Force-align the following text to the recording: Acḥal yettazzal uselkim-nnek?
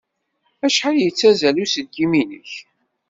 Acḥal 0.65 0.97
yettazzal 0.99 1.57
uselkim-nnek? 1.63 2.51